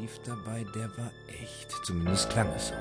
Brief 0.00 0.20
dabei, 0.24 0.64
der 0.74 0.88
war 0.96 1.10
echt. 1.42 1.70
Zumindest 1.84 2.30
klang 2.30 2.48
es 2.56 2.68
so. 2.68 2.74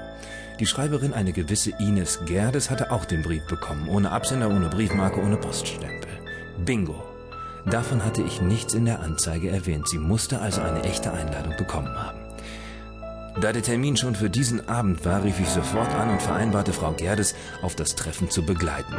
Die 0.58 0.66
Schreiberin, 0.66 1.14
eine 1.14 1.34
gewisse 1.34 1.72
Ines 1.78 2.22
Gerdes, 2.26 2.70
hatte 2.70 2.92
auch 2.92 3.04
den 3.04 3.24
Brief 3.24 3.46
bekommen. 3.48 3.90
Ohne 3.90 4.12
Absender, 4.12 4.48
ohne 4.48 4.70
Briefmarke, 4.70 5.20
ohne 5.20 5.36
Poststempel. 5.36 6.10
Bingo. 6.64 7.04
Davon 7.66 8.06
hatte 8.06 8.22
ich 8.22 8.42
nichts 8.42 8.74
in 8.74 8.86
der 8.86 9.02
Anzeige 9.02 9.50
erwähnt. 9.50 9.90
Sie 9.90 9.98
musste 9.98 10.40
also 10.40 10.62
eine 10.62 10.84
echte 10.84 11.12
Einladung 11.12 11.58
bekommen 11.58 11.94
haben. 11.94 12.20
Da 13.42 13.52
der 13.52 13.64
Termin 13.64 13.98
schon 13.98 14.16
für 14.16 14.30
diesen 14.30 14.70
Abend 14.70 15.04
war, 15.04 15.22
rief 15.22 15.42
ich 15.42 15.50
sofort 15.50 15.94
an 15.96 16.12
und 16.12 16.22
vereinbarte 16.22 16.72
Frau 16.72 16.94
Gerdes, 16.94 17.36
auf 17.62 17.76
das 17.76 17.96
Treffen 17.96 18.30
zu 18.30 18.46
begleiten. 18.46 18.96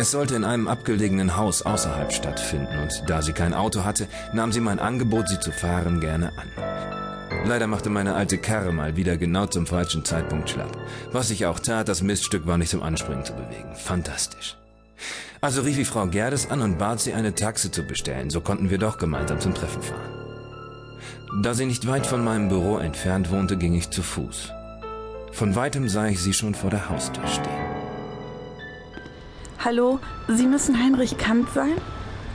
Es 0.00 0.10
sollte 0.10 0.34
in 0.34 0.42
einem 0.42 0.66
abgelegenen 0.66 1.36
Haus 1.36 1.62
außerhalb 1.62 2.12
stattfinden, 2.12 2.76
und 2.82 3.04
da 3.06 3.22
sie 3.22 3.32
kein 3.32 3.54
Auto 3.54 3.84
hatte, 3.84 4.08
nahm 4.32 4.50
sie 4.50 4.60
mein 4.60 4.80
Angebot, 4.80 5.28
sie 5.28 5.38
zu 5.38 5.52
fahren, 5.52 6.00
gerne 6.00 6.32
an. 6.36 6.93
Leider 7.46 7.66
machte 7.66 7.90
meine 7.90 8.14
alte 8.14 8.38
Karre 8.38 8.72
mal 8.72 8.96
wieder 8.96 9.18
genau 9.18 9.44
zum 9.44 9.66
falschen 9.66 10.02
Zeitpunkt 10.02 10.48
schlapp. 10.48 10.78
Was 11.12 11.30
ich 11.30 11.44
auch 11.44 11.60
tat, 11.60 11.88
das 11.88 12.00
Miststück 12.00 12.46
war 12.46 12.56
nicht 12.56 12.70
zum 12.70 12.82
Anspringen 12.82 13.24
zu 13.24 13.34
bewegen. 13.34 13.74
Fantastisch. 13.74 14.56
Also 15.42 15.60
rief 15.60 15.78
ich 15.78 15.86
Frau 15.86 16.06
Gerdes 16.06 16.50
an 16.50 16.62
und 16.62 16.78
bat 16.78 17.00
sie, 17.00 17.12
eine 17.12 17.34
Taxe 17.34 17.70
zu 17.70 17.82
bestellen, 17.82 18.30
so 18.30 18.40
konnten 18.40 18.70
wir 18.70 18.78
doch 18.78 18.96
gemeinsam 18.96 19.40
zum 19.40 19.52
Treffen 19.52 19.82
fahren. 19.82 21.42
Da 21.42 21.52
sie 21.52 21.66
nicht 21.66 21.86
weit 21.86 22.06
von 22.06 22.24
meinem 22.24 22.48
Büro 22.48 22.78
entfernt 22.78 23.30
wohnte, 23.30 23.58
ging 23.58 23.74
ich 23.74 23.90
zu 23.90 24.02
Fuß. 24.02 24.50
Von 25.32 25.54
weitem 25.54 25.86
sah 25.86 26.06
ich 26.06 26.22
sie 26.22 26.32
schon 26.32 26.54
vor 26.54 26.70
der 26.70 26.88
Haustür 26.88 27.26
stehen. 27.26 27.52
Hallo, 29.58 30.00
Sie 30.28 30.46
müssen 30.46 30.82
Heinrich 30.82 31.18
Kant 31.18 31.48
sein? 31.54 31.72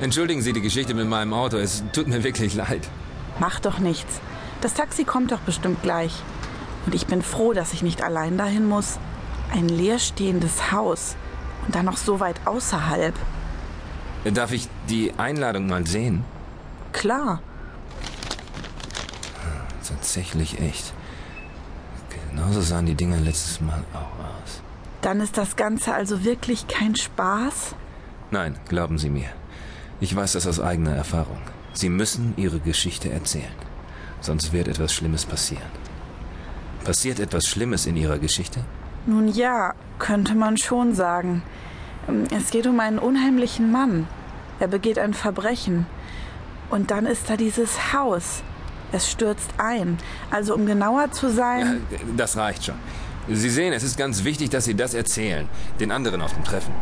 Entschuldigen 0.01 0.41
Sie 0.41 0.53
die 0.53 0.61
Geschichte 0.61 0.93
mit 0.93 1.07
meinem 1.07 1.33
Auto, 1.33 1.57
es 1.57 1.83
tut 1.93 2.07
mir 2.07 2.23
wirklich 2.23 2.53
leid. 2.53 2.87
Macht 3.39 3.65
doch 3.65 3.79
nichts. 3.79 4.19
Das 4.61 4.73
Taxi 4.73 5.05
kommt 5.05 5.31
doch 5.31 5.39
bestimmt 5.39 5.81
gleich. 5.83 6.21
Und 6.85 6.95
ich 6.95 7.07
bin 7.07 7.21
froh, 7.21 7.53
dass 7.53 7.73
ich 7.73 7.81
nicht 7.81 8.01
allein 8.01 8.37
dahin 8.37 8.67
muss. 8.67 8.99
Ein 9.51 9.69
leerstehendes 9.69 10.71
Haus. 10.71 11.15
Und 11.65 11.75
dann 11.75 11.85
noch 11.85 11.97
so 11.97 12.19
weit 12.19 12.45
außerhalb. 12.45 13.15
Darf 14.33 14.51
ich 14.51 14.67
die 14.89 15.13
Einladung 15.17 15.67
mal 15.67 15.87
sehen? 15.87 16.23
Klar. 16.91 17.41
Tatsächlich 19.87 20.59
echt. 20.59 20.93
Genauso 22.29 22.61
sahen 22.61 22.85
die 22.85 22.95
Dinger 22.95 23.17
letztes 23.17 23.61
Mal 23.61 23.83
auch 23.93 24.19
aus. 24.19 24.61
Dann 25.01 25.21
ist 25.21 25.37
das 25.37 25.55
Ganze 25.55 25.93
also 25.93 26.23
wirklich 26.23 26.67
kein 26.67 26.95
Spaß? 26.95 27.75
Nein, 28.31 28.59
glauben 28.67 28.97
Sie 28.97 29.09
mir. 29.09 29.29
Ich 29.99 30.15
weiß 30.15 30.33
das 30.33 30.45
aus 30.45 30.59
eigener 30.59 30.95
Erfahrung. 30.95 31.41
Sie 31.73 31.89
müssen 31.89 32.33
Ihre 32.37 32.59
Geschichte 32.59 33.11
erzählen. 33.11 33.68
Sonst 34.21 34.53
wird 34.53 34.67
etwas 34.67 34.93
Schlimmes 34.93 35.25
passieren. 35.25 35.71
Passiert 36.83 37.19
etwas 37.19 37.45
Schlimmes 37.45 37.85
in 37.85 37.95
Ihrer 37.95 38.19
Geschichte? 38.19 38.61
Nun 39.05 39.27
ja, 39.27 39.73
könnte 39.97 40.35
man 40.35 40.57
schon 40.57 40.93
sagen. 40.93 41.41
Es 42.35 42.51
geht 42.51 42.67
um 42.67 42.79
einen 42.79 42.99
unheimlichen 42.99 43.71
Mann. 43.71 44.07
Er 44.59 44.67
begeht 44.67 44.99
ein 44.99 45.13
Verbrechen. 45.13 45.85
Und 46.69 46.91
dann 46.91 47.05
ist 47.05 47.29
da 47.29 47.37
dieses 47.37 47.93
Haus. 47.93 48.43
Es 48.91 49.09
stürzt 49.09 49.51
ein. 49.57 49.97
Also 50.31 50.53
um 50.55 50.65
genauer 50.65 51.11
zu 51.11 51.29
sein. 51.29 51.81
Ja, 51.91 51.97
das 52.17 52.35
reicht 52.37 52.65
schon. 52.65 52.75
Sie 53.27 53.49
sehen, 53.49 53.73
es 53.73 53.83
ist 53.83 53.97
ganz 53.97 54.23
wichtig, 54.23 54.49
dass 54.49 54.65
Sie 54.65 54.73
das 54.75 54.93
erzählen. 54.93 55.47
Den 55.79 55.91
anderen 55.91 56.21
auf 56.21 56.33
dem 56.33 56.43
Treffen. 56.43 56.73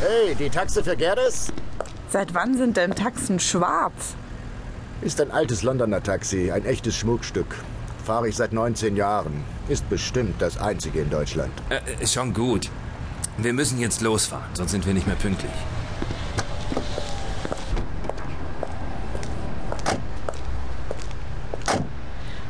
Hey, 0.00 0.34
die 0.34 0.48
Taxe 0.48 0.82
für 0.82 0.96
Gerdes? 0.96 1.52
Seit 2.08 2.32
wann 2.32 2.56
sind 2.56 2.78
denn 2.78 2.94
Taxen 2.94 3.38
schwarz? 3.38 4.14
Ist 5.02 5.20
ein 5.20 5.30
altes 5.30 5.62
Londoner 5.62 6.02
Taxi, 6.02 6.50
ein 6.50 6.64
echtes 6.64 6.96
Schmuckstück. 6.96 7.54
Fahre 8.02 8.26
ich 8.30 8.36
seit 8.36 8.54
19 8.54 8.96
Jahren. 8.96 9.44
Ist 9.68 9.90
bestimmt 9.90 10.40
das 10.40 10.56
einzige 10.56 11.02
in 11.02 11.10
Deutschland. 11.10 11.52
Äh, 11.68 12.06
schon 12.06 12.32
gut. 12.32 12.70
Wir 13.36 13.52
müssen 13.52 13.78
jetzt 13.78 14.00
losfahren, 14.00 14.48
sonst 14.54 14.70
sind 14.70 14.86
wir 14.86 14.94
nicht 14.94 15.06
mehr 15.06 15.16
pünktlich. 15.16 15.52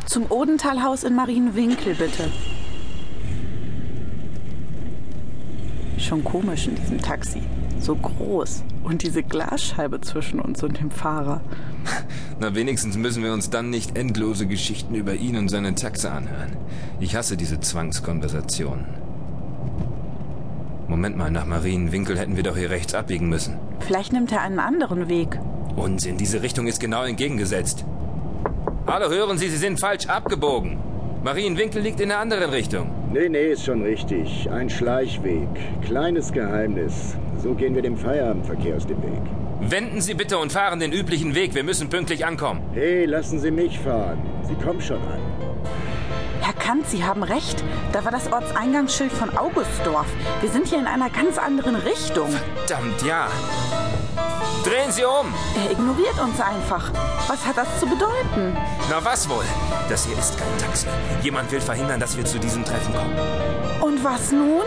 Zum 0.06 0.30
Odenthalhaus 0.30 1.02
in 1.02 1.16
Marienwinkel, 1.16 1.96
bitte. 1.96 2.30
Schon 6.00 6.25
komisch 6.25 6.66
in 6.66 6.77
diesem 6.77 7.00
Taxi. 7.00 7.43
So 7.78 7.94
groß. 7.94 8.62
Und 8.84 9.03
diese 9.03 9.22
Glasscheibe 9.22 10.00
zwischen 10.00 10.41
uns 10.41 10.62
und 10.62 10.81
dem 10.81 10.91
Fahrer. 10.91 11.43
Na, 12.41 12.55
wenigstens 12.55 12.97
müssen 12.97 13.22
wir 13.22 13.33
uns 13.33 13.50
dann 13.50 13.69
nicht 13.69 13.99
endlose 13.99 14.47
Geschichten 14.47 14.94
über 14.94 15.15
ihn 15.15 15.37
und 15.37 15.50
seine 15.50 15.75
Taxe 15.75 16.11
anhören. 16.11 16.56
Ich 17.00 17.16
hasse 17.16 17.37
diese 17.37 17.61
Zwangskonversationen. 17.61 18.87
Moment 20.88 21.16
mal, 21.16 21.31
nach 21.31 21.47
Marienwinkel 21.47 22.19
hätten 22.19 22.37
wir 22.37 22.43
doch 22.43 22.56
hier 22.56 22.71
rechts 22.71 22.94
abbiegen 22.94 23.28
müssen. 23.28 23.59
Vielleicht 23.81 24.12
nimmt 24.12 24.32
er 24.32 24.41
einen 24.41 24.59
anderen 24.59 25.09
Weg. 25.09 25.38
Unsinn, 25.77 26.17
diese 26.17 26.43
Richtung 26.43 26.67
ist 26.67 26.81
genau 26.81 27.05
entgegengesetzt. 27.05 27.84
Hallo, 28.87 29.09
hören 29.11 29.38
Sie, 29.38 29.49
Sie 29.49 29.56
sind 29.56 29.78
falsch 29.78 30.06
abgebogen. 30.06 30.78
Marienwinkel 31.22 31.82
liegt 31.82 32.00
in 32.00 32.09
der 32.09 32.19
anderen 32.19 32.50
Richtung. 32.50 33.00
Nee, 33.12 33.28
nee, 33.28 33.47
ist 33.48 33.65
schon 33.65 33.82
richtig. 33.82 34.48
Ein 34.53 34.71
Schleichweg. 34.71 35.48
Kleines 35.84 36.32
Geheimnis. 36.32 37.16
So 37.38 37.54
gehen 37.54 37.75
wir 37.75 37.82
dem 37.82 37.97
Feierabendverkehr 37.97 38.76
aus 38.76 38.87
dem 38.87 39.03
Weg. 39.03 39.21
Wenden 39.60 40.00
Sie 40.00 40.15
bitte 40.15 40.38
und 40.38 40.53
fahren 40.53 40.78
den 40.78 40.93
üblichen 40.93 41.34
Weg. 41.34 41.56
Wir 41.56 41.65
müssen 41.65 41.88
pünktlich 41.88 42.25
ankommen. 42.25 42.62
Hey, 42.72 43.06
lassen 43.06 43.41
Sie 43.41 43.50
mich 43.50 43.81
fahren. 43.81 44.22
Sie 44.44 44.54
kommen 44.54 44.81
schon 44.81 44.99
an. 44.99 45.19
Herr 46.41 46.54
Kant, 46.54 46.87
Sie 46.87 47.03
haben 47.03 47.25
recht. 47.25 47.65
Da 47.93 48.04
war 48.04 48.12
das 48.12 48.32
Ortseingangsschild 48.32 49.10
von 49.10 49.37
Augustdorf. 49.37 50.06
Wir 50.41 50.49
sind 50.49 50.69
hier 50.69 50.78
in 50.78 50.87
einer 50.87 51.10
ganz 51.10 51.37
anderen 51.37 51.75
Richtung. 51.75 52.28
Verdammt, 52.66 53.03
ja. 53.04 53.26
Drehen 54.65 54.93
Sie 54.93 55.04
um! 55.04 55.32
Er 55.56 55.71
ignoriert 55.71 56.19
uns 56.21 56.38
einfach. 56.38 56.91
Was 57.28 57.47
hat 57.47 57.56
das 57.56 57.81
zu 57.81 57.87
bedeuten? 57.87 58.56
Na 58.91 59.03
was 59.03 59.28
wohl? 59.28 59.44
Das 59.88 60.04
hier 60.04 60.19
ist 60.19 60.37
kein 60.38 60.59
Taxi. 60.59 60.87
Jemand 61.22 61.50
will 61.50 61.60
verhindern, 61.60 61.98
dass 61.98 62.16
wir 62.16 62.25
zu 62.25 62.38
diesem 62.38 62.65
Treffen 62.65 62.93
kommen. 62.94 63.16
Und 63.81 64.04
was 64.04 64.32
nun? 64.32 64.65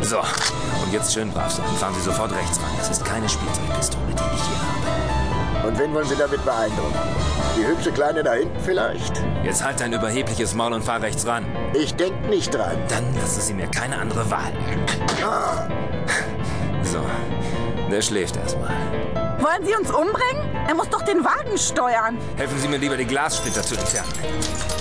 So, 0.00 0.18
und 0.18 0.92
jetzt 0.92 1.14
schön 1.14 1.30
brav 1.30 1.52
sein. 1.52 1.64
Fahren 1.78 1.94
Sie 1.94 2.00
sofort 2.00 2.32
rechts 2.32 2.58
ran. 2.58 2.70
Das 2.76 2.90
ist 2.90 3.04
keine 3.04 3.28
Spielzeugpistole, 3.28 4.06
die 4.08 4.36
ich 4.36 4.42
hier 4.42 4.58
habe. 4.58 5.68
Und 5.68 5.78
wen 5.78 5.94
wollen 5.94 6.08
Sie 6.08 6.16
damit 6.16 6.44
beeindrucken? 6.44 6.94
Die 7.56 7.66
hübsche 7.66 7.92
Kleine 7.92 8.22
da 8.22 8.34
hinten 8.34 8.60
vielleicht? 8.60 9.22
Jetzt 9.44 9.64
halt 9.64 9.80
dein 9.80 9.92
überhebliches 9.92 10.54
Maul 10.54 10.72
und 10.72 10.84
fahr 10.84 11.00
rechts 11.02 11.26
ran. 11.26 11.46
Ich 11.72 11.94
denk 11.94 12.28
nicht 12.28 12.52
dran. 12.52 12.76
Dann 12.88 13.14
lassen 13.14 13.40
Sie 13.40 13.54
mir 13.54 13.68
keine 13.68 13.96
andere 13.98 14.28
Wahl. 14.30 14.52
Ah. 15.24 15.66
So, 16.86 17.00
der 17.90 18.00
schläft 18.00 18.36
erstmal. 18.36 18.70
Wollen 19.40 19.64
Sie 19.64 19.74
uns 19.74 19.90
umbringen? 19.90 20.56
Er 20.68 20.74
muss 20.74 20.88
doch 20.88 21.02
den 21.02 21.24
Wagen 21.24 21.58
steuern. 21.58 22.16
Helfen 22.36 22.58
Sie 22.58 22.68
mir 22.68 22.78
lieber, 22.78 22.96
die 22.96 23.04
Glassplitter 23.04 23.62
zu 23.62 23.74
entfernen. 23.74 24.12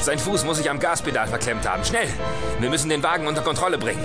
Sein 0.02 0.20
Fuß 0.20 0.46
muss 0.46 0.58
sich 0.58 0.70
am 0.70 0.80
Gaspedal 0.80 1.28
verklemmt 1.28 1.68
haben. 1.68 1.84
Schnell! 1.84 2.08
Wir 2.60 2.70
müssen 2.70 2.90
den 2.90 3.02
Wagen 3.04 3.28
unter 3.28 3.42
Kontrolle 3.42 3.78
bringen. 3.78 4.04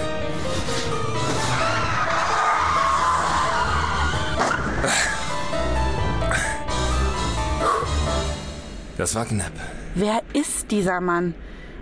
Das 8.96 9.14
war 9.14 9.24
knapp. 9.24 9.52
Wer 9.94 10.22
ist 10.32 10.70
dieser 10.70 11.00
Mann? 11.00 11.34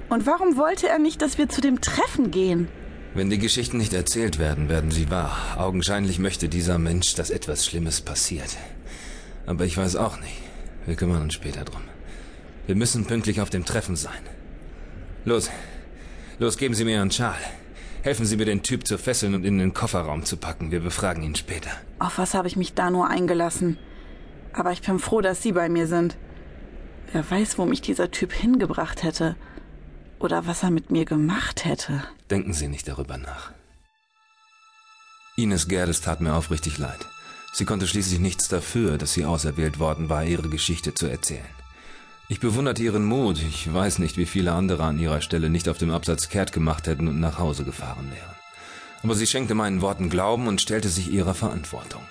Und 0.09 0.27
warum 0.27 0.57
wollte 0.57 0.89
er 0.89 0.99
nicht, 0.99 1.21
dass 1.21 1.37
wir 1.39 1.49
zu 1.49 1.61
dem 1.61 1.81
Treffen 1.81 2.31
gehen? 2.31 2.69
Wenn 3.15 3.31
die 3.31 3.39
Geschichten 3.39 3.79
nicht 3.79 3.95
erzählt 3.95 4.39
werden, 4.39 4.69
werden 4.69 4.91
sie 4.91 5.11
wahr. 5.11 5.57
Augenscheinlich 5.57 6.19
möchte 6.19 6.49
dieser 6.49 6.79
Mensch, 6.79 7.15
dass 7.15 7.31
etwas 7.31 7.65
Schlimmes 7.65 8.01
passiert. 8.01 8.57
Aber 9.47 9.65
ich 9.65 9.77
weiß 9.77 9.97
auch 9.97 10.21
nicht. 10.21 10.43
Wir 10.87 10.95
kümmern 10.95 11.23
uns 11.23 11.35
später 11.35 11.65
drum. 11.65 11.83
Wir 12.67 12.77
müssen 12.77 13.07
pünktlich 13.07 13.41
auf 13.41 13.51
dem 13.51 13.65
Treffen 13.65 13.97
sein. 13.97 14.21
Los. 15.25 15.51
Los, 16.39 16.59
geben 16.59 16.75
Sie 16.75 16.85
mir 16.85 16.97
Ihren 16.97 17.11
Schal. 17.11 17.39
Helfen 18.03 18.27
Sie 18.27 18.37
mir, 18.37 18.45
den 18.45 18.63
Typ 18.63 18.87
zu 18.87 18.99
fesseln 18.99 19.35
und 19.35 19.45
in 19.45 19.59
den 19.59 19.75
Kofferraum 19.75 20.25
zu 20.25 20.37
packen. 20.37 20.71
Wir 20.71 20.81
befragen 20.81 21.23
ihn 21.23 21.35
später. 21.35 21.71
Auf 21.99 22.19
was 22.19 22.35
habe 22.35 22.47
ich 22.47 22.57
mich 22.57 22.75
da 22.75 22.91
nur 22.91 23.09
eingelassen? 23.09 23.79
Aber 24.53 24.73
ich 24.73 24.83
bin 24.83 24.99
froh, 24.99 25.21
dass 25.21 25.43
Sie 25.43 25.53
bei 25.53 25.69
mir 25.69 25.87
sind. 25.87 26.17
Wer 27.13 27.29
weiß, 27.29 27.59
wo 27.59 27.65
mich 27.65 27.81
dieser 27.81 28.11
Typ 28.11 28.33
hingebracht 28.33 29.03
hätte. 29.03 29.35
Oder 30.19 30.47
was 30.47 30.63
er 30.63 30.71
mit 30.71 30.91
mir 30.91 31.05
gemacht 31.05 31.65
hätte. 31.65 32.03
Denken 32.31 32.53
Sie 32.53 32.69
nicht 32.69 32.89
darüber 32.89 33.17
nach. 33.19 33.53
Ines 35.37 35.69
Gerdes 35.69 36.01
tat 36.01 36.21
mir 36.21 36.35
aufrichtig 36.35 36.79
leid. 36.79 37.07
Sie 37.53 37.65
konnte 37.65 37.87
schließlich 37.87 38.19
nichts 38.19 38.49
dafür, 38.49 38.99
dass 38.99 39.13
sie 39.13 39.25
auserwählt 39.25 39.79
worden 39.79 40.09
war, 40.09 40.25
ihre 40.25 40.49
Geschichte 40.49 40.95
zu 40.95 41.07
erzählen. 41.07 41.55
Ich 42.29 42.41
bewunderte 42.41 42.83
ihren 42.83 43.05
Mut. 43.05 43.41
Ich 43.41 43.73
weiß 43.73 44.01
nicht, 44.01 44.17
wie 44.17 44.27
viele 44.27 44.53
andere 44.53 44.85
an 44.85 44.99
ihrer 44.99 45.21
Stelle 45.21 45.49
nicht 45.49 45.69
auf 45.69 45.79
dem 45.79 45.91
Absatz 45.91 46.29
kehrt 46.29 46.53
gemacht 46.53 46.87
hätten 46.87 47.09
und 47.09 47.21
nach 47.21 47.39
Hause 47.39 47.65
gefahren 47.65 48.11
wären. 48.11 48.35
Aber 49.03 49.15
sie 49.15 49.27
schenkte 49.27 49.55
meinen 49.55 49.81
Worten 49.81 50.11
Glauben 50.11 50.47
und 50.47 50.61
stellte 50.61 50.89
sich 50.89 51.11
ihrer 51.11 51.35
Verantwortung. 51.35 52.03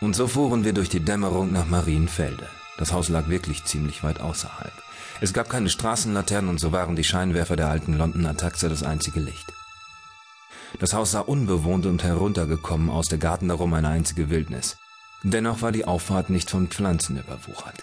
Und 0.00 0.14
so 0.14 0.26
fuhren 0.26 0.64
wir 0.64 0.72
durch 0.72 0.88
die 0.88 1.00
Dämmerung 1.00 1.52
nach 1.52 1.66
Marienfelde. 1.66 2.46
Das 2.78 2.92
Haus 2.92 3.08
lag 3.08 3.28
wirklich 3.28 3.64
ziemlich 3.64 4.02
weit 4.04 4.20
außerhalb. 4.20 4.72
Es 5.20 5.32
gab 5.32 5.48
keine 5.48 5.70
Straßenlaternen 5.70 6.50
und 6.50 6.60
so 6.60 6.72
waren 6.72 6.96
die 6.96 7.04
Scheinwerfer 7.04 7.56
der 7.56 7.68
alten 7.68 7.96
Londoner 7.96 8.36
Taxe 8.36 8.68
das 8.68 8.82
einzige 8.82 9.20
Licht. 9.20 9.52
Das 10.78 10.92
Haus 10.92 11.12
sah 11.12 11.20
unbewohnt 11.20 11.86
und 11.86 12.02
heruntergekommen 12.02 12.90
aus, 12.90 13.08
der 13.08 13.18
Garten 13.18 13.48
darum 13.48 13.72
eine 13.72 13.88
einzige 13.88 14.28
Wildnis. 14.28 14.76
Dennoch 15.22 15.62
war 15.62 15.72
die 15.72 15.86
Auffahrt 15.86 16.28
nicht 16.28 16.50
von 16.50 16.68
Pflanzen 16.68 17.18
überwuchert. 17.18 17.82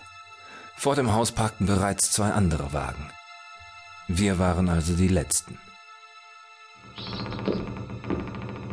Vor 0.76 0.96
dem 0.96 1.14
Haus 1.14 1.32
parkten 1.32 1.66
bereits 1.66 2.12
zwei 2.12 2.32
andere 2.32 2.72
Wagen. 2.74 3.10
Wir 4.08 4.38
waren 4.38 4.70
also 4.70 4.96
die 4.96 5.08
Letzten. 5.08 5.58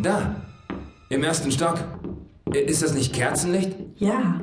Da, 0.03 0.37
im 1.09 1.25
ersten 1.25 1.51
Stock. 1.51 1.79
Ist 2.53 2.83
das 2.83 2.95
nicht 2.95 3.15
Kerzenlicht? 3.15 3.77
Ja, 3.97 4.41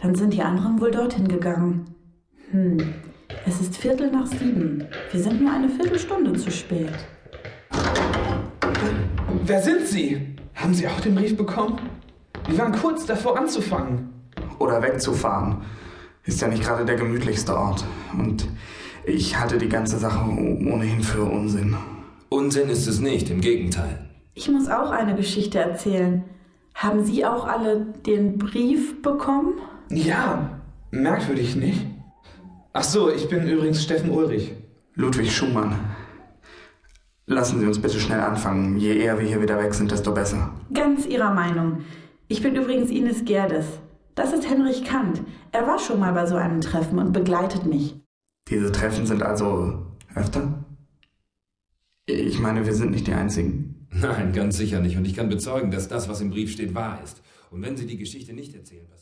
dann 0.00 0.14
sind 0.14 0.32
die 0.32 0.42
anderen 0.42 0.80
wohl 0.80 0.90
dorthin 0.90 1.28
gegangen. 1.28 1.94
Hm, 2.50 2.78
es 3.46 3.60
ist 3.60 3.76
Viertel 3.76 4.10
nach 4.10 4.26
sieben. 4.26 4.84
Wir 5.12 5.22
sind 5.22 5.40
nur 5.40 5.52
eine 5.52 5.68
Viertelstunde 5.68 6.32
zu 6.34 6.50
spät. 6.50 6.92
Wer 9.44 9.62
sind 9.62 9.86
Sie? 9.86 10.36
Haben 10.54 10.74
Sie 10.74 10.86
auch 10.88 11.00
den 11.00 11.14
Brief 11.14 11.36
bekommen? 11.36 11.78
Wir 12.48 12.58
waren 12.58 12.72
kurz 12.72 13.06
davor 13.06 13.38
anzufangen. 13.38 14.10
Oder 14.58 14.82
wegzufahren. 14.82 15.62
Ist 16.24 16.40
ja 16.40 16.48
nicht 16.48 16.62
gerade 16.62 16.84
der 16.84 16.96
gemütlichste 16.96 17.56
Ort. 17.56 17.84
Und 18.16 18.48
ich 19.04 19.38
halte 19.38 19.58
die 19.58 19.68
ganze 19.68 19.98
Sache 19.98 20.28
ohnehin 20.28 21.02
für 21.02 21.22
Unsinn. 21.22 21.76
Unsinn 22.28 22.68
ist 22.68 22.86
es 22.86 23.00
nicht, 23.00 23.30
im 23.30 23.40
Gegenteil. 23.40 24.10
Ich 24.34 24.50
muss 24.50 24.68
auch 24.68 24.90
eine 24.90 25.14
Geschichte 25.14 25.58
erzählen. 25.58 26.24
Haben 26.74 27.04
Sie 27.04 27.24
auch 27.24 27.46
alle 27.46 27.86
den 28.06 28.38
Brief 28.38 29.02
bekommen? 29.02 29.54
Ja, 29.90 30.60
merkwürdig, 30.92 31.56
nicht? 31.56 31.84
Ach 32.72 32.84
so, 32.84 33.10
ich 33.10 33.28
bin 33.28 33.48
übrigens 33.48 33.82
Steffen 33.82 34.10
Ulrich. 34.10 34.52
Ludwig 34.94 35.34
Schumann. 35.34 35.74
Lassen 37.26 37.60
Sie 37.60 37.66
uns 37.66 37.80
bitte 37.80 37.98
schnell 37.98 38.20
anfangen. 38.20 38.78
Je 38.78 38.96
eher 38.96 39.18
wir 39.18 39.26
hier 39.26 39.42
wieder 39.42 39.58
weg 39.58 39.74
sind, 39.74 39.90
desto 39.90 40.12
besser. 40.12 40.52
Ganz 40.72 41.06
Ihrer 41.06 41.34
Meinung. 41.34 41.80
Ich 42.28 42.42
bin 42.42 42.54
übrigens 42.54 42.90
Ines 42.90 43.24
Gerdes. 43.24 43.66
Das 44.14 44.32
ist 44.32 44.48
Henrich 44.48 44.84
Kant. 44.84 45.22
Er 45.52 45.66
war 45.66 45.78
schon 45.78 45.98
mal 45.98 46.12
bei 46.12 46.26
so 46.26 46.36
einem 46.36 46.60
Treffen 46.60 46.98
und 46.98 47.12
begleitet 47.12 47.66
mich. 47.66 47.96
Diese 48.48 48.70
Treffen 48.70 49.06
sind 49.06 49.22
also 49.22 49.86
öfter? 50.14 50.64
Ich 52.06 52.40
meine, 52.40 52.66
wir 52.66 52.74
sind 52.74 52.90
nicht 52.90 53.06
die 53.06 53.14
Einzigen. 53.14 53.88
Nein, 53.92 54.32
ganz 54.32 54.56
sicher 54.56 54.80
nicht. 54.80 54.96
Und 54.96 55.04
ich 55.04 55.14
kann 55.14 55.28
bezeugen, 55.28 55.70
dass 55.70 55.88
das, 55.88 56.08
was 56.08 56.20
im 56.20 56.30
Brief 56.30 56.52
steht, 56.52 56.74
wahr 56.74 57.00
ist. 57.02 57.22
Und 57.50 57.62
wenn 57.62 57.76
Sie 57.76 57.86
die 57.86 57.98
Geschichte 57.98 58.32
nicht 58.32 58.54
erzählen, 58.54 58.86
was 58.90 58.98